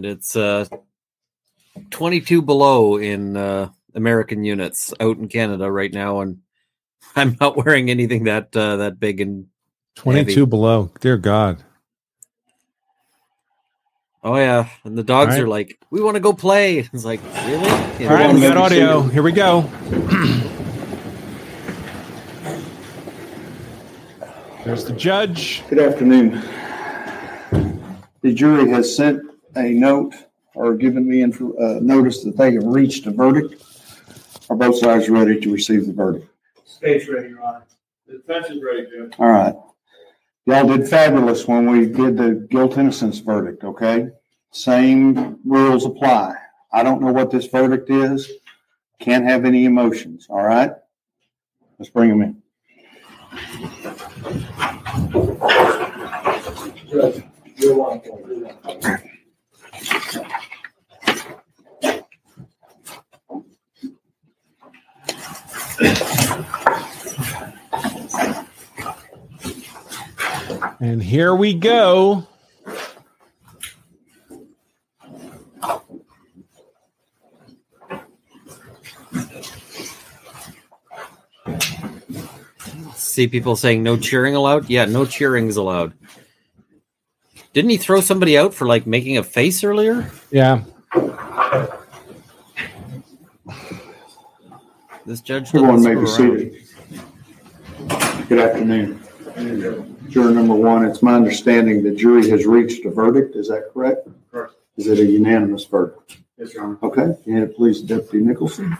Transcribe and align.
and 0.00 0.06
it's 0.10 0.34
uh, 0.34 0.64
22 1.90 2.40
below 2.40 2.96
in 2.96 3.36
uh, 3.36 3.68
American 3.94 4.44
units 4.44 4.94
out 4.98 5.18
in 5.18 5.28
Canada 5.28 5.70
right 5.70 5.92
now, 5.92 6.20
and 6.20 6.38
I'm 7.16 7.36
not 7.38 7.54
wearing 7.56 7.90
anything 7.90 8.24
that 8.24 8.56
uh, 8.56 8.76
that 8.76 8.98
big 8.98 9.20
and 9.20 9.48
22 9.96 10.30
Heavy. 10.30 10.46
below. 10.46 10.90
Dear 11.00 11.18
God. 11.18 11.62
oh 14.24 14.36
yeah, 14.36 14.70
and 14.84 14.96
the 14.96 15.02
dogs 15.02 15.32
All 15.32 15.34
right. 15.34 15.44
are 15.44 15.48
like, 15.48 15.78
"We 15.90 16.00
want 16.00 16.14
to 16.14 16.20
go 16.20 16.32
play." 16.32 16.78
It's 16.78 17.04
like, 17.04 17.20
really? 17.44 17.68
You 18.02 18.08
All 18.08 18.14
right, 18.14 18.34
we 18.34 18.40
got 18.40 18.56
audio. 18.56 19.02
Here 19.02 19.22
we 19.22 19.32
go. 19.32 19.60
There's 24.64 24.86
the 24.86 24.94
judge. 24.94 25.62
Good 25.68 25.78
afternoon. 25.78 26.42
The 28.22 28.34
jury 28.34 28.68
has 28.70 28.94
sent 28.94 29.29
a 29.56 29.70
note 29.70 30.14
or 30.54 30.74
given 30.74 31.08
me 31.08 31.22
info, 31.22 31.52
uh, 31.56 31.80
notice 31.80 32.24
that 32.24 32.36
they 32.36 32.54
have 32.54 32.64
reached 32.64 33.06
a 33.06 33.10
verdict. 33.10 33.62
Are 34.48 34.56
both 34.56 34.78
sides 34.78 35.08
ready 35.08 35.38
to 35.40 35.52
receive 35.52 35.86
the 35.86 35.92
verdict? 35.92 36.26
State's 36.64 37.08
ready, 37.08 37.28
Your 37.28 37.42
Honor. 37.42 37.64
The 38.06 38.18
defense 38.18 38.50
is 38.50 38.62
ready, 38.62 38.86
Judge. 38.86 39.14
All 39.18 39.28
right. 39.28 39.54
Y'all 40.46 40.66
did 40.66 40.88
fabulous 40.88 41.46
when 41.46 41.70
we 41.70 41.86
did 41.86 42.16
the 42.16 42.46
guilt 42.50 42.76
innocence 42.76 43.18
verdict, 43.18 43.62
okay? 43.62 44.08
Same 44.50 45.38
rules 45.44 45.84
apply. 45.84 46.34
I 46.72 46.82
don't 46.82 47.00
know 47.00 47.12
what 47.12 47.30
this 47.30 47.46
verdict 47.46 47.90
is. 47.90 48.28
Can't 48.98 49.24
have 49.24 49.44
any 49.44 49.64
emotions, 49.64 50.26
all 50.28 50.42
right? 50.42 50.72
Let's 51.78 51.90
bring 51.90 52.10
them 52.10 52.22
in. 52.22 52.42
Judge, 56.90 57.22
you're 57.56 57.76
one 57.76 58.00
And 70.80 71.02
here 71.02 71.34
we 71.34 71.54
go. 71.54 72.26
See 82.94 83.26
people 83.28 83.56
saying 83.56 83.82
no 83.82 83.96
cheering 83.96 84.34
allowed. 84.34 84.68
Yeah, 84.70 84.84
no 84.84 85.04
cheering 85.04 85.48
is 85.48 85.56
allowed. 85.56 85.92
Didn't 87.52 87.70
he 87.70 87.76
throw 87.76 88.00
somebody 88.00 88.38
out 88.38 88.54
for 88.54 88.66
like 88.66 88.86
making 88.86 89.18
a 89.18 89.22
face 89.24 89.64
earlier? 89.64 90.08
Yeah. 90.30 90.62
This 95.06 95.20
judge 95.20 95.48
Everyone 95.48 95.76
doesn't 95.82 95.94
may 95.94 96.00
be 96.00 96.06
screw 96.06 96.32
around. 96.32 96.38
seated. 96.38 98.28
Good 98.28 98.38
afternoon. 98.38 99.00
Juror 100.10 100.32
number 100.32 100.56
one, 100.56 100.84
it's 100.84 101.02
my 101.02 101.14
understanding 101.14 101.84
the 101.84 101.92
jury 101.92 102.28
has 102.30 102.44
reached 102.44 102.84
a 102.84 102.90
verdict. 102.90 103.36
Is 103.36 103.46
that 103.48 103.70
correct? 103.72 104.08
Correct. 104.32 104.54
Is 104.76 104.88
it 104.88 104.98
a 104.98 105.04
unanimous 105.04 105.64
verdict? 105.64 106.18
Yes, 106.36 106.52
Your 106.52 106.64
Honor. 106.64 106.78
Okay, 106.82 107.30
hand 107.30 107.44
it 107.44 107.54
please 107.54 107.80
Deputy 107.80 108.24
Nicholson. 108.24 108.76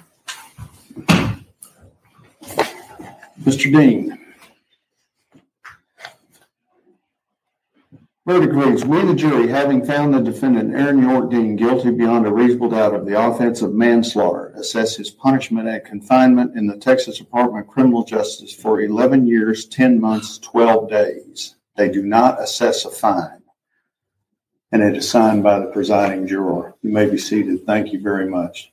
Mr. 3.45 3.73
Dean. 3.73 4.19
Verdict 8.31 8.55
reads, 8.55 8.85
we 8.85 9.03
the 9.03 9.13
jury, 9.13 9.49
having 9.49 9.85
found 9.85 10.15
the 10.15 10.21
defendant 10.21 10.73
Aaron 10.73 11.03
York 11.03 11.33
Dean 11.33 11.57
guilty 11.57 11.91
beyond 11.91 12.29
a 12.29 12.33
reasonable 12.33 12.71
doubt 12.71 12.95
of 12.95 13.05
the 13.05 13.21
offense 13.21 13.61
of 13.61 13.75
manslaughter, 13.75 14.53
assess 14.55 14.95
his 14.95 15.11
punishment 15.11 15.67
at 15.67 15.85
confinement 15.85 16.57
in 16.57 16.69
the 16.69 16.77
Texas 16.77 17.19
Department 17.19 17.67
of 17.67 17.73
Criminal 17.73 18.05
Justice 18.05 18.55
for 18.55 18.83
11 18.83 19.27
years, 19.27 19.67
10 19.67 20.01
months, 20.01 20.39
12 20.39 20.89
days. 20.89 21.57
They 21.77 21.89
do 21.89 22.03
not 22.03 22.41
assess 22.41 22.85
a 22.85 22.91
fine. 22.93 23.43
And 24.71 24.81
it 24.81 24.97
is 24.97 25.11
signed 25.11 25.43
by 25.43 25.59
the 25.59 25.67
presiding 25.67 26.29
juror. 26.29 26.77
You 26.83 26.91
may 26.91 27.11
be 27.11 27.19
seated. 27.19 27.67
Thank 27.67 27.93
you 27.93 28.01
very 28.01 28.29
much. 28.29 28.73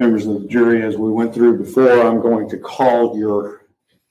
Members 0.00 0.26
of 0.26 0.42
the 0.42 0.48
jury, 0.48 0.82
as 0.82 0.96
we 0.96 1.12
went 1.12 1.32
through 1.32 1.58
before, 1.58 2.04
I'm 2.04 2.20
going 2.20 2.48
to 2.48 2.58
call 2.58 3.16
your 3.16 3.62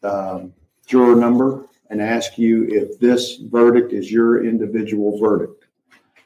um, 0.01 0.53
juror 0.87 1.17
number 1.17 1.65
and 1.89 2.01
ask 2.01 2.37
you 2.37 2.65
if 2.69 2.99
this 2.99 3.37
verdict 3.37 3.93
is 3.93 4.11
your 4.11 4.45
individual 4.45 5.17
verdict. 5.19 5.65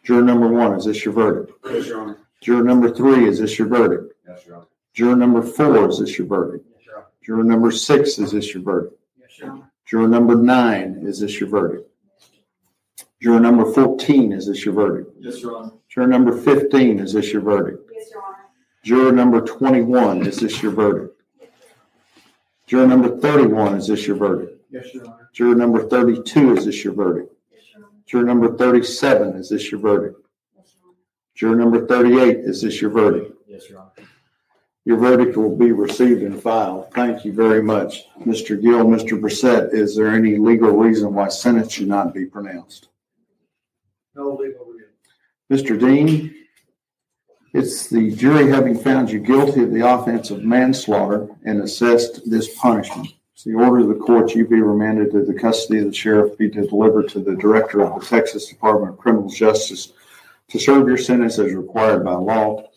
Juror 0.03 0.23
number 0.23 0.47
one, 0.47 0.73
is 0.73 0.85
this 0.85 1.03
your 1.03 1.13
verdict? 1.13 1.51
Yes, 1.65 1.87
Your 1.87 2.01
Honor. 2.01 2.17
Juror 2.41 2.63
number 2.63 2.89
three, 2.89 3.27
is 3.27 3.39
this 3.39 3.59
your 3.59 3.67
verdict? 3.67 4.13
Yes, 4.27 4.45
Your 4.45 4.55
Honor. 4.57 4.65
Juror 4.93 5.15
number 5.15 5.41
four, 5.41 5.89
is 5.89 5.99
this 5.99 6.17
your 6.17 6.27
verdict? 6.27 6.65
Yes, 6.75 6.85
Your 6.85 6.97
Honor. 6.97 7.05
Juror 7.21 7.43
number 7.43 7.71
six, 7.71 8.17
is 8.17 8.31
this 8.31 8.53
your 8.53 8.63
verdict? 8.63 8.95
Yes, 9.19 9.39
Your 9.39 9.51
Honor. 9.51 9.71
Juror 9.85 10.07
number 10.07 10.35
nine, 10.35 11.01
is 11.03 11.19
this 11.19 11.39
your 11.39 11.49
verdict? 11.49 11.85
Juror 13.21 13.39
number 13.41 13.65
14, 13.73 14.31
is 14.31 14.47
this 14.47 14.63
your 14.63 14.73
verdict? 14.73 15.11
Yes, 15.19 15.41
Your 15.41 15.57
Honor. 15.57 15.71
Juror 15.89 16.07
number 16.07 16.37
15, 16.37 16.99
is 16.99 17.13
this 17.13 17.33
your 17.33 17.41
verdict? 17.41 17.89
Yes, 17.93 18.09
Your 18.11 18.23
Honor. 18.23 18.37
Juror 18.83 19.11
number 19.11 19.41
21, 19.41 20.25
is 20.25 20.39
this 20.39 20.63
your 20.63 20.71
verdict? 20.71 21.21
Juror 22.65 22.87
number 22.87 23.17
31, 23.19 23.75
is 23.75 23.87
this 23.87 24.07
your 24.07 24.15
verdict? 24.15 24.58
Yes, 24.69 24.93
Your 24.93 25.05
Honor. 25.07 25.29
Juror 25.33 25.55
number 25.55 25.87
32, 25.87 26.57
is 26.57 26.65
this 26.65 26.83
your 26.83 26.93
verdict? 26.93 27.33
Yes, 27.51 27.61
Your 27.73 27.85
Honor. 27.85 27.93
Juror 28.05 28.25
number 28.25 28.57
37, 28.57 29.35
is 29.35 29.49
this 29.49 29.71
your 29.71 29.79
verdict? 29.79 30.19
Yes, 30.55 30.75
Your 30.75 30.89
Honor. 30.89 30.97
Juror 31.35 31.55
number 31.55 31.87
38, 31.87 32.37
is 32.37 32.61
this 32.61 32.81
your 32.81 32.91
verdict? 32.91 33.33
Yes, 33.47 33.69
Your 33.69 33.79
Honor. 33.79 34.07
Your 34.85 34.97
verdict 34.97 35.37
will 35.37 35.55
be 35.55 35.71
received 35.71 36.21
and 36.21 36.41
filed. 36.41 36.91
Thank 36.93 37.25
you 37.25 37.33
very 37.33 37.61
much. 37.61 38.05
Mr. 38.21 38.59
Gill, 38.59 38.85
Mr. 38.85 39.19
Brissette, 39.19 39.73
is 39.73 39.95
there 39.95 40.07
any 40.07 40.37
legal 40.37 40.71
reason 40.71 41.13
why 41.13 41.27
sentence 41.29 41.73
should 41.73 41.87
not 41.87 42.13
be 42.13 42.25
pronounced? 42.25 42.89
No 44.15 44.35
legal 44.35 44.65
reason. 44.65 44.89
Mr. 45.51 45.79
Dean, 45.79 46.33
it's 47.53 47.87
the 47.87 48.11
jury 48.15 48.49
having 48.49 48.77
found 48.77 49.11
you 49.11 49.19
guilty 49.19 49.63
of 49.63 49.71
the 49.71 49.87
offense 49.87 50.29
of 50.31 50.43
manslaughter 50.43 51.27
and 51.45 51.61
assessed 51.61 52.29
this 52.29 52.55
punishment. 52.55 53.09
The 53.45 53.53
order 53.53 53.79
of 53.79 53.87
the 53.87 53.95
court 53.95 54.35
you 54.35 54.45
be 54.45 54.61
remanded 54.61 55.11
to 55.11 55.23
the 55.23 55.33
custody 55.33 55.79
of 55.79 55.85
the 55.85 55.93
sheriff, 55.93 56.37
be 56.37 56.49
delivered 56.49 57.07
to 57.09 57.21
the 57.21 57.37
director 57.37 57.81
of 57.81 57.97
the 57.97 58.05
Texas 58.05 58.49
Department 58.49 58.91
of 58.91 58.99
Criminal 58.99 59.29
Justice 59.29 59.93
to 60.49 60.59
serve 60.59 60.89
your 60.89 60.97
sentence 60.97 61.39
as 61.39 61.53
required 61.53 62.03
by 62.03 62.15
law. 62.15 62.69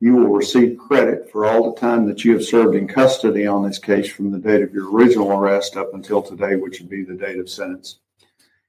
You 0.00 0.16
will 0.16 0.28
receive 0.28 0.76
credit 0.76 1.30
for 1.32 1.46
all 1.46 1.72
the 1.72 1.80
time 1.80 2.06
that 2.08 2.26
you 2.26 2.34
have 2.34 2.44
served 2.44 2.74
in 2.74 2.86
custody 2.86 3.46
on 3.46 3.62
this 3.64 3.78
case 3.78 4.12
from 4.12 4.30
the 4.30 4.38
date 4.38 4.60
of 4.60 4.74
your 4.74 4.92
original 4.92 5.32
arrest 5.32 5.78
up 5.78 5.94
until 5.94 6.20
today, 6.20 6.56
which 6.56 6.80
would 6.80 6.90
be 6.90 7.04
the 7.04 7.14
date 7.14 7.38
of 7.38 7.48
sentence. 7.48 8.00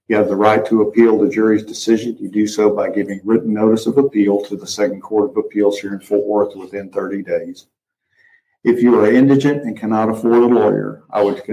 You 0.08 0.16
have 0.16 0.30
the 0.30 0.38
right 0.38 0.66
to 0.68 0.84
appeal 0.84 1.18
the 1.18 1.30
jury's 1.30 1.66
decision. 1.66 2.16
You 2.22 2.30
do 2.30 2.48
so 2.48 2.74
by 2.74 2.90
giving 2.90 3.20
written 3.26 3.54
notice 3.54 3.86
of 3.86 3.98
appeal 3.98 4.46
to 4.46 4.56
the 4.56 4.66
Second 4.66 5.02
Court 5.02 5.32
of 5.32 5.36
Appeals 5.38 5.80
here 5.80 5.94
in 5.94 6.00
Fort 6.00 6.26
Worth 6.26 6.56
within 6.56 6.90
30 6.90 7.22
days. 7.24 7.66
If 8.64 8.82
you 8.82 8.98
are 8.98 9.12
indigent 9.12 9.64
and 9.64 9.78
cannot 9.78 10.10
afford 10.10 10.42
a 10.44 10.46
lawyer, 10.46 11.04
I 11.10 11.22
would, 11.22 11.44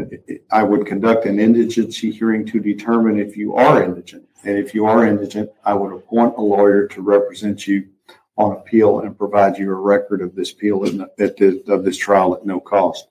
I 0.52 0.62
would 0.62 0.86
conduct 0.86 1.26
an 1.26 1.40
indigency 1.40 2.12
hearing 2.12 2.46
to 2.46 2.60
determine 2.60 3.18
if 3.18 3.36
you 3.36 3.56
are 3.56 3.82
indigent. 3.82 4.28
And 4.44 4.56
if 4.56 4.74
you 4.74 4.86
are 4.86 5.04
indigent, 5.04 5.50
I 5.64 5.74
would 5.74 5.92
appoint 5.92 6.36
a 6.36 6.40
lawyer 6.40 6.86
to 6.86 7.02
represent 7.02 7.66
you 7.66 7.88
on 8.38 8.52
appeal 8.52 9.00
and 9.00 9.18
provide 9.18 9.58
you 9.58 9.70
a 9.72 9.74
record 9.74 10.22
of 10.22 10.36
this 10.36 10.52
appeal, 10.52 10.86
at 10.86 10.94
at 11.18 11.36
this- 11.36 11.68
of 11.68 11.84
this 11.84 11.96
trial 11.96 12.34
at 12.34 12.46
no 12.46 12.60
cost. 12.60 13.08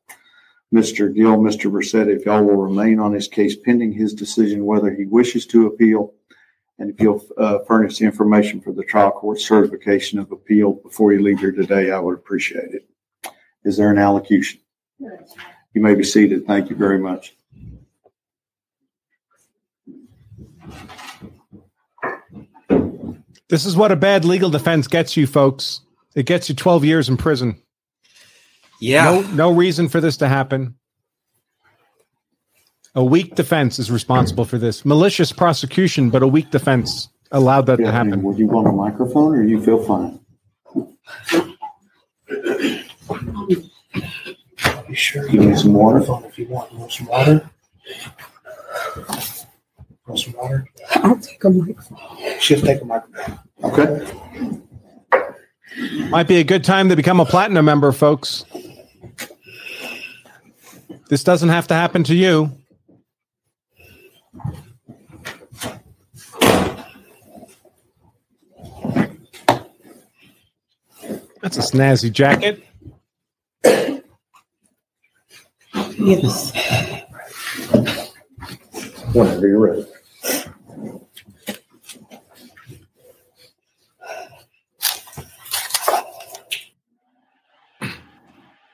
Mr. 0.74 1.13
Gill, 1.13 1.38
Mr. 1.38 1.69
Brissette, 1.69 2.07
if 2.07 2.25
y'all 2.25 2.44
will 2.44 2.56
remain 2.56 3.00
on 3.00 3.12
his 3.12 3.28
case 3.28 3.56
pending 3.56 3.92
his 3.92 4.13
decision 4.13 4.66
whether 4.66 4.92
he 4.92 5.06
wishes 5.06 5.45
to 5.48 5.68
appeal, 5.68 6.13
and 6.78 6.90
if 6.90 7.02
you'll 7.02 7.24
uh, 7.38 7.60
furnish 7.68 7.98
the 7.98 8.06
information 8.06 8.62
for 8.62 8.72
the 8.72 8.84
trial 8.84 9.12
court 9.12 9.42
certification 9.42 10.19
of 10.19 10.31
appeal 10.31 10.74
before 10.74 11.12
you 11.12 11.22
leave 11.22 11.40
here 11.40 11.52
today, 11.52 11.92
I 11.92 12.00
would 12.00 12.16
appreciate 12.16 12.74
it. 12.74 12.88
Is 13.63 13.77
there 13.77 13.89
an 13.89 13.97
allocution? 13.97 14.59
You 15.00 15.81
may 15.81 15.95
be 15.95 16.03
seated. 16.03 16.45
Thank 16.45 16.69
you 16.69 16.75
very 16.75 17.00
much. 17.00 17.35
This 23.50 23.65
is 23.65 23.75
what 23.75 23.91
a 23.91 23.95
bad 23.95 24.25
legal 24.25 24.50
defense 24.50 24.88
gets 24.88 25.17
you, 25.17 25.25
folks. 25.25 25.81
It 26.15 26.25
gets 26.25 26.50
you 26.50 26.56
12 26.56 26.85
years 26.85 27.09
in 27.09 27.17
prison. 27.17 27.61
Yeah. 28.79 29.06
No, 29.06 29.21
no 29.21 29.51
reason 29.51 29.89
for 29.89 30.00
this 30.00 30.17
to 30.17 30.27
happen. 30.27 30.75
A 32.95 33.03
weak 33.03 33.35
defense 33.35 33.79
is 33.79 33.91
responsible 33.91 34.45
for 34.45 34.57
this. 34.57 34.85
Malicious 34.85 35.31
prosecution, 35.31 36.09
but 36.09 36.23
a 36.23 36.27
weak 36.27 36.51
defense 36.51 37.09
allowed 37.31 37.65
that 37.67 37.77
to 37.77 37.91
happen. 37.91 38.23
Would 38.23 38.38
you 38.38 38.47
want 38.47 38.67
a 38.67 38.71
microphone 38.71 39.35
or 39.35 39.44
you 39.44 39.63
feel 39.63 39.83
fine? 39.83 40.19
You 43.09 44.95
sure 44.95 45.29
You 45.29 45.39
need 45.39 45.57
some 45.57 45.73
water? 45.73 46.01
Phone 46.01 46.25
if 46.25 46.38
you 46.38 46.47
want. 46.47 46.71
You 46.71 46.79
want 46.79 46.91
some 46.91 47.07
water? 47.07 47.50
Want 50.07 50.19
some 50.19 50.33
water? 50.33 50.67
I'll 50.95 51.19
take 51.19 51.44
a 51.44 51.50
microphone. 51.50 52.39
She'll 52.39 52.61
take 52.61 52.81
a 52.81 52.85
microphone. 52.85 53.39
Okay. 53.63 54.07
Might 56.09 56.27
be 56.27 56.38
a 56.38 56.44
good 56.44 56.63
time 56.63 56.89
to 56.89 56.95
become 56.95 57.19
a 57.19 57.25
platinum 57.25 57.65
member, 57.65 57.91
folks. 57.91 58.45
This 61.09 61.23
doesn't 61.23 61.50
have 61.50 61.67
to 61.67 61.73
happen 61.73 62.03
to 62.06 62.15
you. 62.15 62.51
That's 71.41 71.57
a 71.57 71.61
snazzy 71.61 72.11
jacket. 72.11 72.63
Yes. 76.00 76.51
Whenever 79.13 79.48
you're 79.48 79.60
ready. 79.60 79.86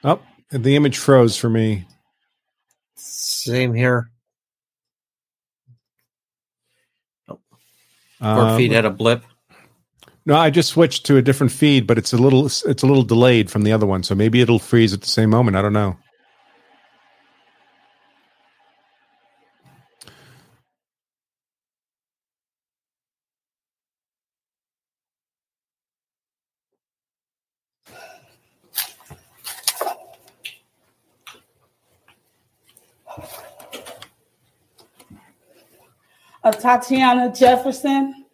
Oh, 0.04 0.20
the 0.52 0.76
image 0.76 0.98
froze 0.98 1.38
for 1.38 1.50
me. 1.50 1.88
Same 2.96 3.74
here. 3.74 4.10
Our 8.22 8.50
Um, 8.52 8.58
feed 8.58 8.72
had 8.72 8.86
a 8.86 8.90
blip. 8.90 9.24
no, 10.26 10.36
I 10.36 10.50
just 10.50 10.70
switched 10.70 11.06
to 11.08 11.18
a 11.18 11.22
different 11.22 11.52
feed, 11.52 11.86
but 11.86 11.98
it's 11.98 12.14
a 12.14 12.18
little 12.18 12.46
it's 12.46 12.64
a 12.84 12.88
little 12.88 13.04
delayed 13.04 13.52
from 13.52 13.64
the 13.64 13.72
other 13.72 13.86
one, 13.86 14.04
so 14.04 14.16
maybe 14.16 14.42
it'll 14.42 14.58
freeze 14.60 14.94
at 14.94 15.02
the 15.02 15.08
same 15.08 15.30
moment. 15.30 15.58
I 15.58 15.62
don't 15.62 15.74
know. 15.74 15.98
Atatiana 36.46 37.36
Jefferson. 37.36 38.26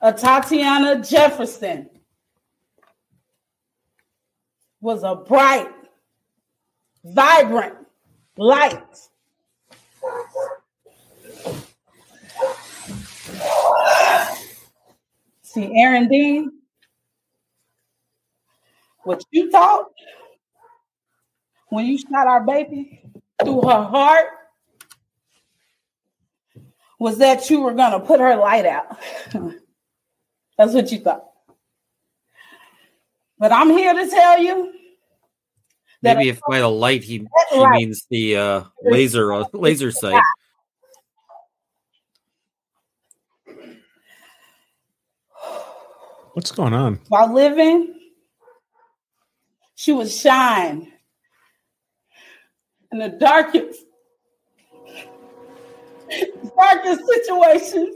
Atatiana 0.00 1.08
Jefferson 1.08 1.90
was 4.80 5.02
a 5.02 5.16
bright, 5.16 5.68
vibrant 7.02 7.74
light. 8.36 8.96
See, 15.42 15.72
Aaron 15.74 16.06
Dean, 16.06 16.52
what 19.02 19.24
you 19.32 19.50
thought 19.50 19.86
when 21.68 21.86
you 21.86 21.98
shot 21.98 22.28
our 22.28 22.44
baby 22.44 23.02
through 23.42 23.62
her 23.62 23.82
heart 23.84 24.26
was 26.98 27.18
that 27.18 27.48
you 27.50 27.60
were 27.60 27.74
going 27.74 27.92
to 27.92 28.00
put 28.00 28.20
her 28.20 28.36
light 28.36 28.64
out. 28.66 28.98
That's 30.58 30.72
what 30.72 30.90
you 30.90 31.00
thought. 31.00 31.24
But 33.38 33.52
I'm 33.52 33.70
here 33.70 33.92
to 33.92 34.08
tell 34.08 34.38
you 34.38 34.72
that 36.02 36.16
Maybe 36.16 36.30
if 36.30 36.40
by 36.48 36.60
the 36.60 36.68
light 36.70 37.02
he 37.04 37.26
she 37.52 37.58
Right. 37.58 37.80
means 37.80 38.06
the 38.10 38.36
uh, 38.36 38.64
laser 38.82 39.32
uh, 39.32 39.44
laser 39.52 39.90
sight. 39.90 40.20
What's 46.32 46.50
going 46.52 46.74
on? 46.74 47.00
while 47.08 47.32
living, 47.32 47.94
she 49.74 49.92
would 49.92 50.10
shine 50.10 50.92
in 53.00 53.10
the 53.12 53.18
darkest, 53.18 53.84
darkest 56.56 57.02
situations. 57.06 57.94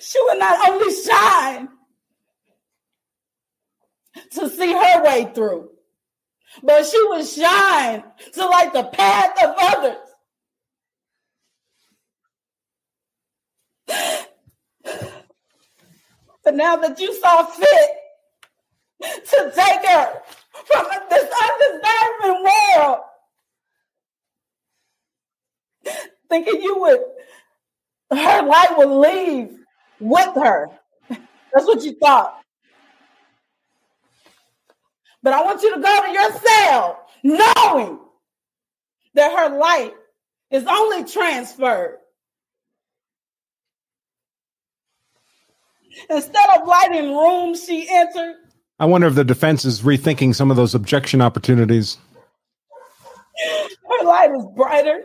She 0.00 0.22
would 0.22 0.38
not 0.38 0.68
only 0.68 0.94
shine 0.94 1.68
to 4.32 4.48
see 4.48 4.72
her 4.72 5.02
way 5.02 5.32
through, 5.34 5.70
but 6.62 6.84
she 6.86 7.02
would 7.08 7.26
shine 7.26 8.04
to 8.34 8.46
light 8.46 8.72
the 8.72 8.84
path 8.84 9.42
of 9.42 9.54
others. 9.58 10.11
Now 16.52 16.76
that 16.76 17.00
you 17.00 17.18
saw 17.20 17.44
fit 17.44 17.90
to 19.02 19.52
take 19.54 19.86
her 19.86 20.22
from 20.66 20.86
this 21.10 21.30
undeserving 21.42 22.44
world, 22.44 22.98
thinking 26.28 26.62
you 26.62 26.78
would, 26.80 27.00
her 28.10 28.42
light 28.42 28.76
would 28.76 28.90
leave 28.90 29.58
with 29.98 30.34
her. 30.36 30.68
That's 31.08 31.66
what 31.66 31.82
you 31.82 31.94
thought. 31.94 32.38
But 35.22 35.34
I 35.34 35.42
want 35.44 35.62
you 35.62 35.74
to 35.74 35.80
go 35.80 36.02
to 36.02 36.12
your 36.12 36.32
cell 36.32 37.06
knowing 37.22 37.98
that 39.14 39.32
her 39.38 39.56
light 39.56 39.94
is 40.50 40.64
only 40.66 41.04
transferred. 41.04 41.98
Instead 46.10 46.60
of 46.60 46.66
lighting 46.66 47.14
rooms 47.16 47.64
she 47.64 47.86
entered, 47.88 48.36
I 48.78 48.86
wonder 48.86 49.06
if 49.06 49.14
the 49.14 49.24
defense 49.24 49.64
is 49.64 49.82
rethinking 49.82 50.34
some 50.34 50.50
of 50.50 50.56
those 50.56 50.74
objection 50.74 51.20
opportunities. 51.20 51.98
her 54.00 54.04
light 54.04 54.30
is 54.32 54.44
brighter 54.56 55.02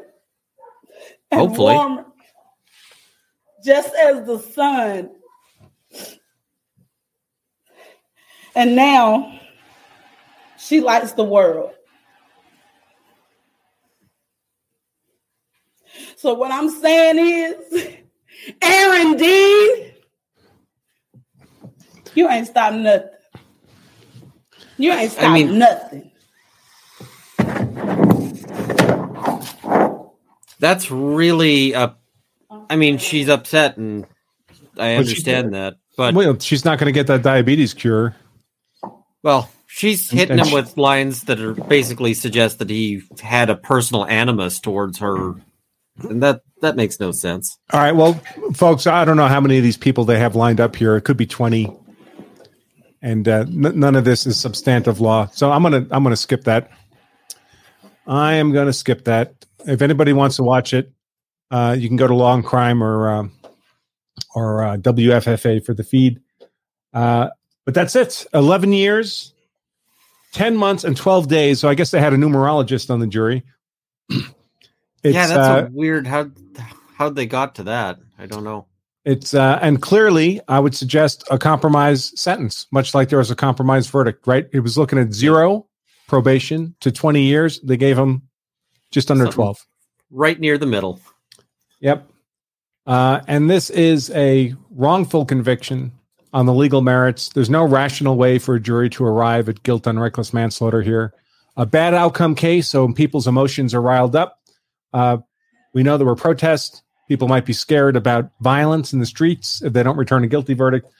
and 1.31 1.42
Hopefully. 1.42 1.74
warmer, 1.75 2.06
just 3.64 3.94
as 3.95 4.26
the 4.26 4.40
sun. 4.40 5.12
And 8.56 8.76
now 8.76 9.40
she 10.57 10.81
lights 10.81 11.12
the 11.14 11.23
world. 11.23 11.71
So 16.16 16.33
what 16.33 16.52
I'm 16.52 16.69
saying 16.69 17.19
is, 17.19 17.88
Aaron 18.62 19.18
Dean, 19.18 19.92
you 22.18 22.28
ain't 22.30 22.47
stopped 22.47 22.76
nothing. 22.76 23.09
You 24.78 24.92
ain't 24.92 25.12
stopped 25.12 25.33
mean- 25.33 25.59
nothing. 25.59 26.12
That's 30.59 30.90
really 30.90 31.76
uh 31.76 31.90
I 32.69 32.76
mean 32.76 32.97
she's 32.97 33.30
upset 33.30 33.78
and 33.78 34.06
I 34.78 34.78
But 34.78 34.88
she- 34.90 34.97
understand 34.97 35.54
that. 35.54 35.76
But 35.95 36.14
Well, 36.14 36.38
she's 36.40 36.64
not 36.66 36.78
going 36.78 36.86
to 36.86 36.92
get 36.92 37.07
that 37.07 37.24
diabetes 37.24 37.74
cure. 37.74 38.16
well, 39.24 39.50
she's 39.68 40.12
And- 40.12 40.19
hitting 40.19 40.31
and 40.33 40.42
him 40.42 40.47
she- 40.47 40.54
with 40.56 40.78
lines 40.78 41.21
that 41.24 41.40
are 41.40 41.54
basically 41.54 42.14
suggest 42.14 42.59
that 42.59 42.69
he 42.69 43.02
had 43.21 43.50
a 43.50 43.56
personal 43.56 44.06
animus 44.06 44.59
towards 44.59 45.00
her. 45.00 45.33
And 46.07 46.21
that 46.21 46.42
that 46.62 46.76
makes 46.76 47.00
no 47.00 47.12
sense. 47.12 47.57
All 47.74 47.80
right, 47.80 47.95
well, 47.95 48.19
folks, 48.54 48.86
I 48.88 49.06
don't 49.06 49.18
know 49.18 49.28
how 49.28 49.40
many 49.42 49.57
of 49.57 49.64
these 49.64 49.78
people 49.78 50.06
they 50.06 50.19
have 50.19 50.36
lined 50.36 50.59
up 50.59 50.76
here. 50.76 50.95
It 50.95 51.02
could 51.02 51.18
be 51.18 51.26
twenty, 51.26 51.71
and 53.07 53.26
uh, 53.28 53.45
n- 53.47 53.80
none 53.80 53.95
of 53.95 54.04
this 54.04 54.28
is 54.28 54.37
substantive 54.37 54.99
law. 54.99 55.28
So 55.28 55.49
I'm 55.52 55.64
gonna 55.64 55.87
I'm 55.92 56.04
gonna 56.04 56.18
skip 56.18 56.44
that. 56.44 56.69
I 58.06 58.33
am 58.33 58.52
gonna 58.52 58.73
skip 58.73 59.06
that. 59.06 59.45
If 59.66 59.81
anybody 59.81 60.11
wants 60.11 60.35
to 60.35 60.44
watch 60.44 60.73
it, 60.73 60.92
uh, 61.49 61.76
you 61.78 61.87
can 61.87 61.95
go 61.95 62.07
to 62.07 62.14
Law 62.14 62.33
and 62.33 62.44
Crime 62.44 62.83
or 62.83 63.09
um 63.09 63.31
or 64.35 64.64
uh, 64.64 64.78
WFAA 64.78 65.66
for 65.66 65.73
the 65.73 65.83
feed. 65.83 66.19
Uh, 66.94 67.30
but 67.66 67.73
that's 67.73 67.95
it. 67.95 68.26
Eleven 68.33 68.73
years, 68.73 69.33
ten 70.33 70.57
months, 70.57 70.83
and 70.83 70.97
twelve 70.97 71.30
days. 71.30 71.61
So 71.61 71.69
I 71.69 71.76
guess 71.76 71.92
they 71.92 72.02
had 72.02 72.14
a 72.14 72.18
numerologist 72.18 72.90
on 72.90 72.99
the 72.99 73.07
jury. 73.07 73.44
It's, 75.04 75.14
yeah, 75.14 75.28
that's 75.28 75.47
uh, 75.47 75.68
a 75.68 75.71
weird 75.71 76.07
how 76.07 76.31
how 76.95 77.09
they 77.09 77.26
got 77.26 77.56
to 77.56 77.64
that. 77.64 77.99
I 78.19 78.26
don't 78.26 78.44
know. 78.44 78.66
It's 79.07 79.33
uh, 79.33 79.57
and 79.61 79.81
clearly, 79.81 80.42
I 80.49 80.59
would 80.59 80.76
suggest 80.76 81.23
a 81.31 81.40
compromise 81.40 82.11
sentence, 82.19 82.68
much 82.73 82.94
like 82.94 83.07
there 83.07 83.19
was 83.19 83.31
a 83.31 83.37
compromise 83.37 83.87
verdict. 83.87 84.28
Right? 84.28 84.49
It 84.52 84.59
was 84.59 84.78
looking 84.78 84.99
at 84.99 85.14
zero 85.14 85.66
probation 86.07 86.76
to 86.81 86.92
twenty 86.92 87.21
years. 87.21 87.61
They 87.61 87.78
gave 87.78 87.97
him 87.97 88.23
just 88.92 89.09
under 89.09 89.23
Something. 89.23 89.35
twelve. 89.35 89.66
Right 90.11 90.37
near 90.37 90.57
the 90.57 90.66
middle. 90.66 90.99
Yep. 91.80 92.06
Uh, 92.85 93.21
and 93.28 93.49
this 93.49 93.69
is 93.69 94.09
a 94.09 94.54
wrongful 94.71 95.26
conviction 95.26 95.94
on 96.33 96.45
the 96.45 96.54
legal 96.54 96.81
merits. 96.81 97.30
There's 97.30 97.49
no 97.49 97.64
rational 97.66 98.18
way 98.18 98.40
for 98.40 98.56
a 98.56 98.59
jury 98.59 98.90
to 98.90 99.06
arrive 99.06 99.47
at 99.47 99.64
guilt 99.64 99.87
on 99.87 99.97
reckless 99.97 100.33
manslaughter 100.33 100.81
here. 100.81 101.14
A 101.56 101.66
bad 101.66 101.94
outcome 101.94 102.35
case, 102.35 102.68
so 102.68 102.92
people's 102.92 103.28
emotions 103.28 103.73
are 103.73 103.81
riled 103.81 104.18
up. 104.18 104.40
Uh, 104.94 105.19
we 105.73 105.83
know 105.83 105.97
there 105.97 106.06
were 106.06 106.16
protests. 106.16 106.83
People 107.07 107.28
might 107.28 107.45
be 107.45 107.54
scared 107.54 107.95
about 107.95 108.31
violence 108.42 108.94
in 108.94 108.99
the 108.99 109.06
streets 109.06 109.61
if 109.61 109.73
they 109.73 109.83
don't 109.83 109.97
return 109.97 110.23
a 110.23 110.28
guilty 110.28 110.54
verdict. 110.54 110.92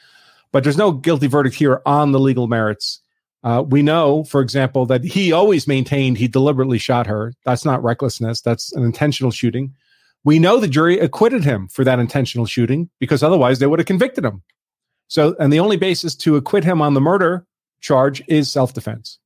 But 0.51 0.63
there's 0.63 0.77
no 0.77 0.91
guilty 0.91 1.27
verdict 1.27 1.55
here 1.55 1.81
on 1.85 2.11
the 2.11 2.19
legal 2.19 2.47
merits. 2.47 3.01
Uh, 3.43 3.63
we 3.67 3.81
know, 3.81 4.23
for 4.23 4.41
example, 4.41 4.85
that 4.87 5.03
he 5.03 5.31
always 5.31 5.67
maintained 5.67 6.17
he 6.17 6.27
deliberately 6.27 6.77
shot 6.77 7.07
her. 7.07 7.33
That's 7.43 7.65
not 7.65 7.83
recklessness, 7.83 8.41
that's 8.41 8.73
an 8.73 8.83
intentional 8.83 9.31
shooting. 9.31 9.75
We 10.23 10.39
know 10.39 10.59
the 10.59 10.67
jury 10.67 10.99
acquitted 10.99 11.43
him 11.43 11.67
for 11.67 11.83
that 11.83 11.99
intentional 11.99 12.45
shooting 12.45 12.89
because 12.99 13.23
otherwise 13.23 13.59
they 13.59 13.67
would 13.67 13.79
have 13.79 13.85
convicted 13.85 14.25
him. 14.25 14.43
So, 15.07 15.35
and 15.39 15.53
the 15.53 15.59
only 15.59 15.77
basis 15.77 16.15
to 16.17 16.35
acquit 16.35 16.63
him 16.63 16.81
on 16.81 16.93
the 16.93 17.01
murder 17.01 17.45
charge 17.79 18.21
is 18.27 18.51
self 18.51 18.73
defense. 18.73 19.19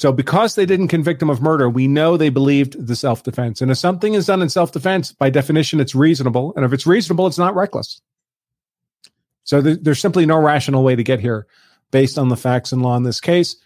So, 0.00 0.12
because 0.12 0.54
they 0.54 0.64
didn't 0.64 0.88
convict 0.88 1.20
him 1.20 1.28
of 1.28 1.42
murder, 1.42 1.68
we 1.68 1.86
know 1.86 2.16
they 2.16 2.30
believed 2.30 2.86
the 2.86 2.96
self 2.96 3.22
defense. 3.22 3.60
And 3.60 3.70
if 3.70 3.76
something 3.76 4.14
is 4.14 4.24
done 4.24 4.40
in 4.40 4.48
self 4.48 4.72
defense, 4.72 5.12
by 5.12 5.28
definition, 5.28 5.78
it's 5.78 5.94
reasonable. 5.94 6.54
And 6.56 6.64
if 6.64 6.72
it's 6.72 6.86
reasonable, 6.86 7.26
it's 7.26 7.36
not 7.36 7.54
reckless. 7.54 8.00
So, 9.44 9.60
there, 9.60 9.76
there's 9.76 10.00
simply 10.00 10.24
no 10.24 10.38
rational 10.38 10.82
way 10.82 10.96
to 10.96 11.02
get 11.02 11.20
here 11.20 11.46
based 11.90 12.16
on 12.16 12.30
the 12.30 12.36
facts 12.38 12.72
and 12.72 12.80
law 12.80 12.96
in 12.96 13.02
this 13.02 13.20
case. 13.20 13.56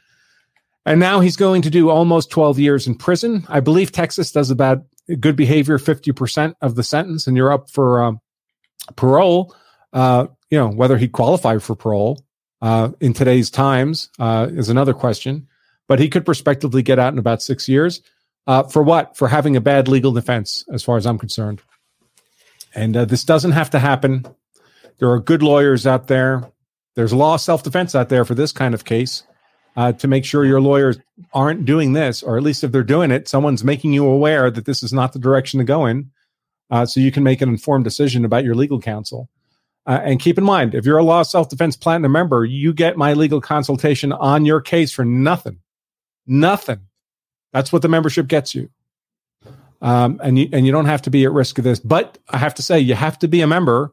And 0.84 0.98
now 0.98 1.20
he's 1.20 1.36
going 1.36 1.62
to 1.62 1.70
do 1.70 1.88
almost 1.88 2.30
12 2.30 2.58
years 2.58 2.88
in 2.88 2.96
prison. 2.96 3.46
I 3.48 3.60
believe 3.60 3.92
Texas 3.92 4.32
does 4.32 4.50
about 4.50 4.82
good 5.20 5.36
behavior 5.36 5.78
50% 5.78 6.56
of 6.60 6.74
the 6.74 6.82
sentence, 6.82 7.28
and 7.28 7.36
you're 7.36 7.52
up 7.52 7.70
for 7.70 8.02
um, 8.02 8.20
parole. 8.96 9.54
Uh, 9.92 10.26
you 10.50 10.58
know, 10.58 10.66
whether 10.68 10.98
he 10.98 11.06
qualified 11.06 11.62
for 11.62 11.76
parole 11.76 12.26
uh, 12.60 12.88
in 12.98 13.12
today's 13.12 13.50
times 13.50 14.08
uh, 14.18 14.48
is 14.50 14.68
another 14.68 14.94
question, 14.94 15.46
but 15.88 15.98
he 15.98 16.08
could 16.08 16.24
prospectively 16.24 16.82
get 16.82 16.98
out 16.98 17.12
in 17.12 17.18
about 17.18 17.42
six 17.42 17.68
years. 17.68 18.02
Uh, 18.46 18.62
for 18.62 18.82
what? 18.82 19.16
For 19.16 19.28
having 19.28 19.56
a 19.56 19.60
bad 19.60 19.88
legal 19.88 20.12
defense, 20.12 20.64
as 20.72 20.82
far 20.82 20.96
as 20.96 21.06
I'm 21.06 21.18
concerned. 21.18 21.62
And 22.74 22.96
uh, 22.96 23.04
this 23.04 23.24
doesn't 23.24 23.52
have 23.52 23.70
to 23.70 23.78
happen. 23.78 24.26
There 24.98 25.10
are 25.10 25.20
good 25.20 25.42
lawyers 25.42 25.86
out 25.86 26.08
there. 26.08 26.50
There's 26.94 27.12
law 27.12 27.36
self 27.36 27.62
defense 27.62 27.94
out 27.94 28.08
there 28.08 28.24
for 28.24 28.34
this 28.34 28.52
kind 28.52 28.74
of 28.74 28.84
case 28.84 29.24
uh, 29.76 29.92
to 29.92 30.08
make 30.08 30.24
sure 30.24 30.44
your 30.44 30.60
lawyers 30.60 30.98
aren't 31.32 31.64
doing 31.64 31.92
this, 31.92 32.22
or 32.22 32.36
at 32.36 32.42
least 32.42 32.62
if 32.64 32.72
they're 32.72 32.82
doing 32.82 33.10
it, 33.10 33.28
someone's 33.28 33.64
making 33.64 33.92
you 33.92 34.06
aware 34.06 34.50
that 34.50 34.66
this 34.66 34.82
is 34.82 34.92
not 34.92 35.12
the 35.12 35.18
direction 35.18 35.58
to 35.58 35.64
go 35.64 35.86
in, 35.86 36.10
uh, 36.70 36.86
so 36.86 37.00
you 37.00 37.10
can 37.10 37.22
make 37.22 37.40
an 37.40 37.48
informed 37.48 37.84
decision 37.84 38.24
about 38.24 38.44
your 38.44 38.54
legal 38.54 38.80
counsel. 38.80 39.28
Uh, 39.86 40.00
and 40.02 40.20
keep 40.20 40.38
in 40.38 40.44
mind, 40.44 40.74
if 40.74 40.86
you're 40.86 40.98
a 40.98 41.02
law 41.02 41.22
self 41.22 41.48
defense 41.48 41.76
platinum 41.76 42.12
member, 42.12 42.44
you 42.44 42.72
get 42.72 42.96
my 42.96 43.12
legal 43.12 43.40
consultation 43.40 44.12
on 44.12 44.46
your 44.46 44.60
case 44.60 44.92
for 44.92 45.04
nothing. 45.04 45.58
Nothing. 46.26 46.80
That's 47.52 47.72
what 47.72 47.82
the 47.82 47.88
membership 47.88 48.26
gets 48.26 48.54
you. 48.54 48.70
Um, 49.80 50.20
and 50.22 50.38
you 50.38 50.48
and 50.52 50.64
you 50.64 50.72
don't 50.72 50.86
have 50.86 51.02
to 51.02 51.10
be 51.10 51.24
at 51.24 51.32
risk 51.32 51.58
of 51.58 51.64
this. 51.64 51.78
But 51.78 52.18
I 52.28 52.38
have 52.38 52.54
to 52.54 52.62
say, 52.62 52.80
you 52.80 52.94
have 52.94 53.18
to 53.20 53.28
be 53.28 53.42
a 53.42 53.46
member 53.46 53.92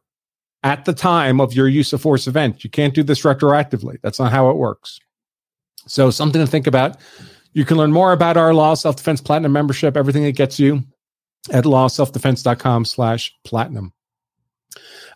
at 0.63 0.85
the 0.85 0.93
time 0.93 1.41
of 1.41 1.53
your 1.53 1.67
use 1.67 1.91
of 1.93 2.01
force 2.01 2.27
event. 2.27 2.63
You 2.63 2.69
can't 2.69 2.93
do 2.93 3.03
this 3.03 3.21
retroactively. 3.21 3.97
That's 4.01 4.19
not 4.19 4.31
how 4.31 4.49
it 4.49 4.57
works. 4.57 4.99
So 5.87 6.09
something 6.09 6.39
to 6.39 6.47
think 6.47 6.67
about. 6.67 6.97
You 7.53 7.65
can 7.65 7.77
learn 7.77 7.91
more 7.91 8.13
about 8.13 8.37
our 8.37 8.53
Law 8.53 8.75
Self 8.75 8.95
Defense 8.95 9.19
Platinum 9.19 9.51
membership, 9.51 9.97
everything 9.97 10.23
it 10.23 10.33
gets 10.33 10.59
you 10.59 10.83
at 11.51 11.65
lawselfdefense.com 11.65 12.85
slash 12.85 13.35
platinum. 13.43 13.91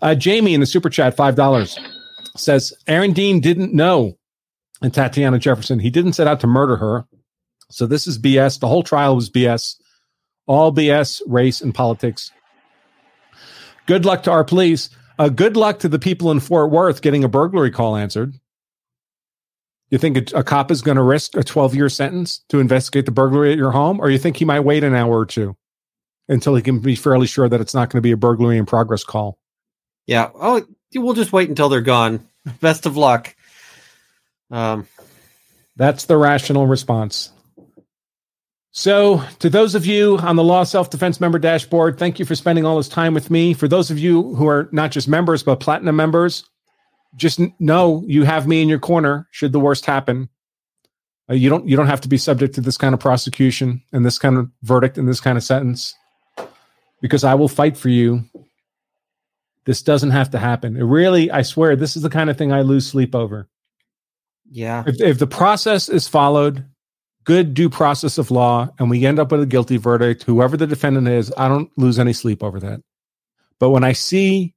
Uh, 0.02 0.16
Jamie 0.16 0.54
in 0.54 0.60
the 0.60 0.66
super 0.66 0.90
chat, 0.90 1.16
$5 1.16 1.80
says 2.36 2.74
Aaron 2.88 3.14
Dean 3.14 3.40
didn't 3.40 3.74
know 3.74 4.18
Atatiana 4.92 5.40
Jefferson. 5.40 5.80
He 5.80 5.90
didn't 5.90 6.14
set 6.14 6.28
out 6.28 6.40
to 6.42 6.48
murder 6.48 6.78
her. 6.78 7.06
So 7.72 7.86
this 7.86 8.08
is 8.08 8.20
BS. 8.20 8.60
The 8.60 8.68
whole 8.68 8.84
trial 8.84 9.16
was 9.16 9.30
BS. 9.30 9.76
All 10.48 10.72
BS, 10.72 11.22
race, 11.26 11.62
and 11.62 11.74
politics. 11.74 12.32
Good 13.88 14.06
luck 14.06 14.24
to 14.24 14.32
our 14.32 14.44
police. 14.44 14.90
Uh, 15.18 15.30
good 15.30 15.56
luck 15.56 15.80
to 15.80 15.90
the 15.90 16.00
people 16.00 16.32
in 16.32 16.40
Fort 16.40 16.72
Worth 16.72 17.02
getting 17.02 17.24
a 17.24 17.30
burglary 17.30 17.72
call 17.72 17.96
answered. 17.96 18.36
You 19.90 19.98
think 19.98 20.32
a, 20.32 20.40
a 20.40 20.44
cop 20.44 20.72
is 20.72 20.82
going 20.82 20.98
to 20.98 21.04
risk 21.04 21.36
a 21.38 21.44
12 21.44 21.76
year 21.76 21.90
sentence 21.90 22.44
to 22.50 22.60
investigate 22.60 23.06
the 23.06 23.12
burglary 23.12 23.52
at 23.52 23.58
your 23.58 23.72
home, 23.72 24.00
or 24.00 24.10
you 24.10 24.18
think 24.18 24.38
he 24.38 24.46
might 24.46 24.62
wait 24.62 24.84
an 24.84 24.96
hour 24.96 25.18
or 25.18 25.26
two 25.26 25.56
until 26.28 26.56
he 26.56 26.62
can 26.62 26.80
be 26.80 26.96
fairly 26.96 27.28
sure 27.28 27.48
that 27.48 27.62
it's 27.62 27.74
not 27.74 27.90
going 27.90 28.00
to 28.00 28.02
be 28.02 28.12
a 28.12 28.18
burglary 28.18 28.58
in 28.58 28.66
progress 28.66 29.04
call? 29.04 29.38
Yeah. 30.08 30.30
Oh, 30.36 30.66
we'll 30.94 31.14
just 31.14 31.34
wait 31.34 31.50
until 31.50 31.70
they're 31.70 31.82
gone. 31.82 32.28
Best 32.60 32.86
of 32.86 32.98
luck. 32.98 33.36
Um, 34.52 34.88
That's 35.76 36.06
the 36.06 36.18
rational 36.18 36.68
response. 36.68 37.32
So, 38.72 39.24
to 39.40 39.50
those 39.50 39.74
of 39.74 39.86
you 39.86 40.18
on 40.18 40.36
the 40.36 40.44
Law 40.44 40.64
Self 40.66 40.90
Defense 40.90 41.22
member 41.22 41.40
dashboard, 41.40 41.98
thank 41.98 42.20
you 42.20 42.26
for 42.26 42.36
spending 42.36 42.66
all 42.66 42.76
this 42.76 42.90
time 42.90 43.14
with 43.14 43.32
me. 43.32 43.54
For 43.54 43.70
those 43.70 43.90
of 43.90 43.98
you 43.98 44.36
who 44.36 44.48
are 44.48 44.68
not 44.74 44.92
just 44.92 45.08
members, 45.08 45.44
but 45.44 45.62
platinum 45.62 45.96
members, 45.96 46.44
just 47.16 47.40
know 47.58 48.04
you 48.06 48.24
have 48.24 48.48
me 48.48 48.62
in 48.62 48.68
your 48.68 48.80
corner 48.80 49.28
should 49.32 49.54
the 49.54 49.62
worst 49.62 49.86
happen. 49.86 50.28
Uh, 51.30 51.36
you 51.36 51.50
don't 51.50 51.68
you 51.68 51.78
don't 51.78 51.88
have 51.88 52.02
to 52.02 52.10
be 52.10 52.18
subject 52.18 52.54
to 52.56 52.62
this 52.62 52.78
kind 52.78 52.94
of 52.94 53.00
prosecution 53.00 53.82
and 53.94 54.06
this 54.06 54.20
kind 54.20 54.38
of 54.38 54.50
verdict 54.64 54.98
and 54.98 55.08
this 55.08 55.22
kind 55.22 55.38
of 55.38 55.44
sentence 55.44 55.96
because 57.02 57.24
I 57.24 57.34
will 57.36 57.48
fight 57.48 57.78
for 57.78 57.90
you. 57.90 58.26
This 59.66 59.82
doesn't 59.82 60.12
have 60.12 60.32
to 60.32 60.38
happen. 60.38 60.76
It 60.76 60.84
really, 60.84 61.32
I 61.32 61.42
swear, 61.42 61.76
this 61.76 61.96
is 61.96 62.04
the 62.04 62.10
kind 62.10 62.30
of 62.30 62.38
thing 62.38 62.52
I 62.52 62.62
lose 62.62 62.86
sleep 62.86 63.16
over. 63.16 63.48
Yeah. 64.50 64.84
If, 64.86 65.02
if 65.02 65.20
the 65.20 65.28
process 65.28 65.90
is 65.90 66.08
followed, 66.08 66.66
good 67.24 67.54
due 67.54 67.70
process 67.70 68.18
of 68.18 68.32
law, 68.32 68.70
and 68.80 68.90
we 68.90 69.06
end 69.06 69.20
up 69.20 69.32
with 69.32 69.42
a 69.42 69.46
guilty 69.46 69.78
verdict, 69.78 70.24
whoever 70.24 70.58
the 70.58 70.68
defendant 70.68 71.08
is, 71.08 71.34
I 71.38 71.48
don't 71.48 71.76
lose 71.78 72.00
any 72.00 72.14
sleep 72.14 72.44
over 72.44 72.60
that. 72.60 72.82
But 73.60 73.72
when 73.72 73.84
I 73.84 73.94
see 73.94 74.54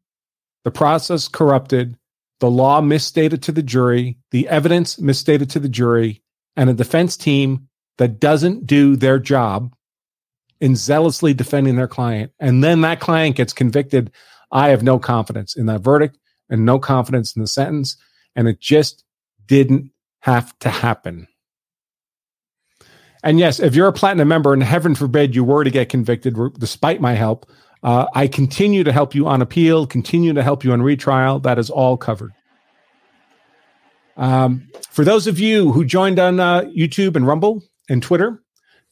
the 0.65 0.71
process 0.71 1.29
corrupted, 1.29 1.97
the 2.41 2.51
law 2.51 2.81
misstated 2.81 3.43
to 3.45 3.53
the 3.53 3.63
jury, 3.63 4.19
the 4.31 4.49
evidence 4.49 4.99
misstated 5.01 5.51
to 5.51 5.61
the 5.61 5.69
jury, 5.69 6.23
and 6.57 6.69
a 6.69 6.75
defense 6.75 7.17
team 7.17 7.69
that 7.97 8.21
doesn't 8.21 8.67
do 8.67 8.97
their 8.97 9.19
job 9.19 9.73
in 10.61 10.77
zealously 10.77 11.33
defending 11.35 11.77
their 11.77 11.89
client, 11.89 12.33
and 12.41 12.63
then 12.63 12.81
that 12.81 13.01
client 13.01 13.37
gets 13.37 13.53
convicted, 13.53 14.11
I 14.51 14.69
have 14.71 14.83
no 14.83 14.99
confidence 14.99 15.57
in 15.57 15.67
that 15.67 15.83
verdict 15.83 16.19
and 16.49 16.65
no 16.65 16.79
confidence 16.79 17.37
in 17.37 17.43
the 17.43 17.49
sentence. 17.49 17.97
And 18.35 18.49
it 18.49 18.61
just 18.61 19.05
didn't 19.49 19.91
have 20.21 20.57
to 20.61 20.69
happen. 20.71 21.27
And 23.25 23.41
yes, 23.41 23.59
if 23.59 23.75
you're 23.75 23.89
a 23.89 23.93
platinum 23.93 24.29
member, 24.29 24.53
and 24.53 24.63
heaven 24.63 24.95
forbid 24.95 25.35
you 25.35 25.43
were 25.43 25.65
to 25.65 25.71
get 25.71 25.89
convicted 25.89 26.37
despite 26.59 27.01
my 27.01 27.15
help, 27.15 27.51
uh, 27.83 28.07
I 28.15 28.29
continue 28.29 28.85
to 28.85 28.93
help 28.93 29.15
you 29.15 29.27
on 29.27 29.43
appeal, 29.43 29.87
continue 29.87 30.33
to 30.35 30.43
help 30.43 30.63
you 30.65 30.73
on 30.73 30.83
retrial. 30.83 31.41
That 31.41 31.59
is 31.59 31.71
all 31.71 31.97
covered. 31.97 32.33
Um, 34.17 34.69
for 34.91 35.05
those 35.05 35.27
of 35.27 35.39
you 35.39 35.73
who 35.73 35.85
joined 35.85 36.19
on 36.19 36.41
uh, 36.41 36.63
YouTube 36.63 37.17
and 37.17 37.27
Rumble 37.27 37.63
and 37.89 38.03
Twitter, 38.03 38.43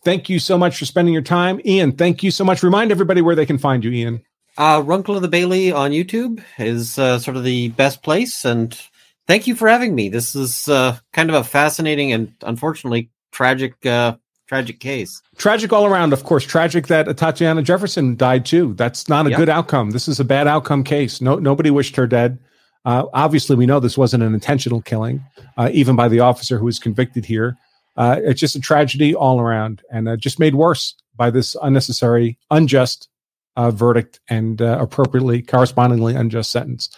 thank 0.04 0.28
you 0.28 0.38
so 0.38 0.56
much 0.56 0.78
for 0.78 0.84
spending 0.84 1.14
your 1.14 1.22
time. 1.22 1.60
Ian, 1.64 1.92
thank 1.92 2.22
you 2.22 2.30
so 2.30 2.44
much. 2.44 2.62
Remind 2.62 2.92
everybody 2.92 3.22
where 3.22 3.34
they 3.34 3.46
can 3.46 3.58
find 3.58 3.84
you, 3.84 3.90
Ian. 3.90 4.22
Uh, 4.56 4.82
Runkle 4.84 5.16
of 5.16 5.22
the 5.22 5.28
Bailey 5.28 5.72
on 5.72 5.90
YouTube 5.90 6.42
is 6.58 6.98
uh, 6.98 7.18
sort 7.18 7.36
of 7.36 7.44
the 7.44 7.68
best 7.70 8.02
place. 8.02 8.44
And 8.44 8.78
thank 9.26 9.46
you 9.46 9.54
for 9.54 9.68
having 9.68 9.94
me. 9.94 10.08
This 10.08 10.34
is 10.34 10.68
uh, 10.68 10.98
kind 11.12 11.30
of 11.30 11.36
a 11.36 11.44
fascinating 11.44 12.12
and 12.12 12.32
unfortunately 12.42 13.10
tragic, 13.32 13.84
uh, 13.86 14.16
tragic 14.48 14.80
case. 14.80 15.22
Tragic 15.36 15.72
all 15.72 15.86
around, 15.86 16.12
of 16.12 16.24
course. 16.24 16.44
Tragic 16.44 16.86
that 16.86 17.16
Tatiana 17.16 17.62
Jefferson 17.62 18.16
died 18.16 18.46
too. 18.46 18.74
That's 18.74 19.08
not 19.08 19.26
a 19.26 19.30
Yep. 19.30 19.38
good 19.38 19.48
outcome. 19.48 19.90
This 19.90 20.08
is 20.08 20.20
a 20.20 20.24
bad 20.24 20.46
outcome 20.46 20.84
case. 20.84 21.20
No, 21.20 21.36
nobody 21.36 21.70
wished 21.70 21.96
her 21.96 22.06
dead. 22.06 22.38
Uh, 22.84 23.06
obviously, 23.12 23.56
we 23.56 23.66
know 23.66 23.80
this 23.80 23.98
wasn't 23.98 24.22
an 24.22 24.32
intentional 24.32 24.80
killing, 24.80 25.24
uh, 25.56 25.68
even 25.72 25.96
by 25.96 26.06
the 26.06 26.20
officer 26.20 26.58
who 26.58 26.66
was 26.66 26.78
convicted 26.78 27.24
here. 27.24 27.56
Uh, 27.96 28.20
it's 28.22 28.38
just 28.38 28.54
a 28.54 28.60
tragedy 28.60 29.14
all 29.14 29.40
around, 29.40 29.82
and 29.90 30.08
uh, 30.08 30.16
just 30.16 30.38
made 30.38 30.54
worse 30.54 30.94
by 31.16 31.30
this 31.30 31.56
unnecessary, 31.62 32.38
unjust 32.50 33.08
uh, 33.56 33.70
verdict 33.72 34.20
and 34.28 34.62
uh, 34.62 34.76
appropriately, 34.80 35.42
correspondingly 35.42 36.14
unjust 36.14 36.52
sentence. 36.52 36.90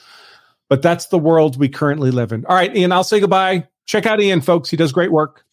But 0.68 0.82
that's 0.82 1.06
the 1.06 1.18
world 1.18 1.58
we 1.58 1.68
currently 1.68 2.10
live 2.10 2.32
in. 2.32 2.44
All 2.46 2.54
right, 2.54 2.75
Ian, 2.76 2.92
I'll 2.92 3.04
say 3.04 3.20
goodbye. 3.20 3.66
Check 3.87 4.04
out 4.04 4.20
Ian, 4.20 4.40
folks. 4.40 4.68
He 4.68 4.76
does 4.76 4.92
great 4.92 5.10
work. 5.10 5.44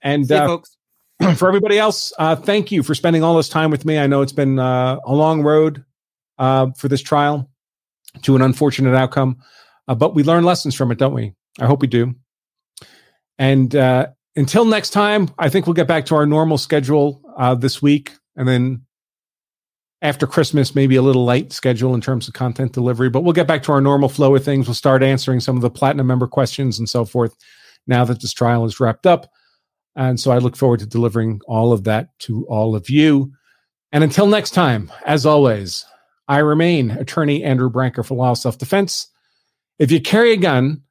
And 0.00 0.26
See 0.26 0.34
uh, 0.34 0.46
folks. 0.46 0.76
for 1.36 1.48
everybody 1.48 1.78
else, 1.78 2.12
uh, 2.18 2.36
thank 2.36 2.70
you 2.70 2.82
for 2.82 2.94
spending 2.94 3.22
all 3.22 3.36
this 3.36 3.48
time 3.48 3.70
with 3.70 3.84
me. 3.84 3.98
I 3.98 4.06
know 4.06 4.22
it's 4.22 4.32
been 4.32 4.58
uh, 4.58 4.98
a 5.04 5.12
long 5.12 5.42
road 5.42 5.84
uh, 6.38 6.70
for 6.76 6.88
this 6.88 7.02
trial 7.02 7.50
to 8.22 8.36
an 8.36 8.42
unfortunate 8.42 8.94
outcome, 8.94 9.38
uh, 9.88 9.94
but 9.94 10.14
we 10.14 10.22
learn 10.22 10.44
lessons 10.44 10.74
from 10.74 10.90
it, 10.92 10.98
don't 10.98 11.14
we? 11.14 11.34
I 11.60 11.66
hope 11.66 11.80
we 11.80 11.86
do. 11.86 12.14
And 13.38 13.74
uh, 13.74 14.08
until 14.36 14.64
next 14.64 14.90
time, 14.90 15.30
I 15.38 15.48
think 15.48 15.66
we'll 15.66 15.74
get 15.74 15.88
back 15.88 16.06
to 16.06 16.14
our 16.14 16.26
normal 16.26 16.58
schedule 16.58 17.22
uh, 17.36 17.54
this 17.54 17.82
week, 17.82 18.12
and 18.36 18.46
then 18.46 18.84
after 20.02 20.26
Christmas, 20.26 20.74
maybe 20.74 20.96
a 20.96 21.02
little 21.02 21.24
light 21.24 21.52
schedule 21.52 21.94
in 21.94 22.00
terms 22.00 22.26
of 22.26 22.34
content 22.34 22.72
delivery, 22.72 23.08
but 23.08 23.22
we'll 23.22 23.32
get 23.32 23.46
back 23.46 23.62
to 23.62 23.72
our 23.72 23.80
normal 23.80 24.08
flow 24.08 24.34
of 24.34 24.44
things. 24.44 24.66
We'll 24.66 24.74
start 24.74 25.02
answering 25.02 25.40
some 25.40 25.56
of 25.56 25.62
the 25.62 25.70
platinum 25.70 26.08
member 26.08 26.26
questions 26.26 26.78
and 26.78 26.88
so 26.88 27.04
forth 27.04 27.36
now 27.86 28.04
that 28.04 28.20
this 28.20 28.32
trial 28.32 28.64
is 28.64 28.80
wrapped 28.80 29.06
up. 29.06 29.30
And 29.94 30.18
so 30.18 30.32
I 30.32 30.38
look 30.38 30.56
forward 30.56 30.80
to 30.80 30.86
delivering 30.86 31.40
all 31.46 31.72
of 31.72 31.84
that 31.84 32.08
to 32.20 32.44
all 32.46 32.74
of 32.74 32.90
you. 32.90 33.32
And 33.92 34.02
until 34.02 34.26
next 34.26 34.50
time, 34.50 34.90
as 35.06 35.24
always, 35.24 35.84
I 36.26 36.38
remain 36.38 36.90
attorney 36.90 37.44
Andrew 37.44 37.70
Branca 37.70 38.02
for 38.02 38.14
Law 38.14 38.34
Self 38.34 38.58
Defense. 38.58 39.08
If 39.78 39.92
you 39.92 40.00
carry 40.00 40.32
a 40.32 40.36
gun, 40.36 40.82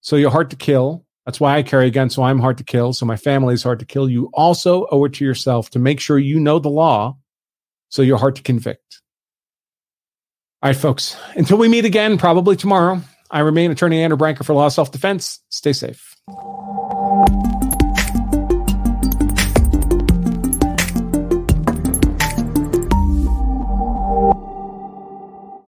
so 0.00 0.16
you're 0.16 0.30
hard 0.30 0.50
to 0.50 0.56
kill, 0.56 1.06
that's 1.24 1.40
why 1.40 1.56
I 1.56 1.62
carry 1.62 1.88
a 1.88 1.90
gun, 1.90 2.10
so 2.10 2.22
I'm 2.22 2.38
hard 2.38 2.58
to 2.58 2.64
kill, 2.64 2.92
so 2.92 3.04
my 3.04 3.16
family 3.16 3.54
is 3.54 3.62
hard 3.62 3.78
to 3.80 3.84
kill. 3.84 4.08
You 4.08 4.30
also 4.32 4.86
owe 4.90 5.04
it 5.04 5.14
to 5.14 5.24
yourself 5.24 5.70
to 5.70 5.78
make 5.78 6.00
sure 6.00 6.18
you 6.18 6.40
know 6.40 6.58
the 6.58 6.70
law, 6.70 7.17
so 7.88 8.02
you're 8.02 8.18
hard 8.18 8.36
to 8.36 8.42
convict. 8.42 9.00
All 10.62 10.68
right, 10.70 10.76
folks, 10.76 11.16
until 11.36 11.58
we 11.58 11.68
meet 11.68 11.84
again, 11.84 12.18
probably 12.18 12.56
tomorrow, 12.56 13.00
I 13.30 13.40
remain 13.40 13.70
attorney 13.70 14.02
Andrew 14.02 14.16
Branca 14.16 14.42
for 14.44 14.54
Law 14.54 14.68
Self 14.68 14.90
Defense. 14.90 15.40
Stay 15.50 15.72
safe. 15.72 16.16